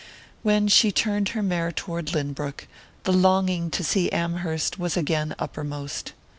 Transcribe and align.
When 0.41 0.67
she 0.67 0.91
turned 0.91 1.29
her 1.29 1.43
mare 1.43 1.71
toward 1.71 2.07
Lynbrook, 2.11 2.65
the 3.03 3.13
longing 3.13 3.69
to 3.69 3.83
see 3.83 4.11
Amherst 4.11 4.79
was 4.79 4.97
again 4.97 5.35
uppermost. 5.37 6.13